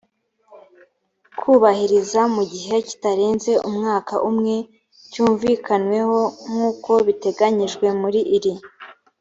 kubahiriza 1.39 2.21
mu 2.35 2.43
gihe 2.53 2.75
kitarenze 2.87 3.51
umwaka 3.69 4.15
umwe 4.29 4.55
cyumvikanweho 5.11 6.19
nk 6.51 6.59
uko 6.69 6.91
biteganyijwe 7.07 7.87
muri 8.01 8.19
iri 8.37 8.53